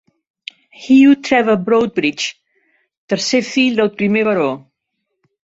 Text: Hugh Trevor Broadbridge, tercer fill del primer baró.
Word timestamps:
Hugh 0.85 1.19
Trevor 1.27 1.59
Broadbridge, 1.67 2.33
tercer 3.13 3.45
fill 3.51 3.79
del 3.81 3.93
primer 4.01 4.29
baró. 4.31 4.49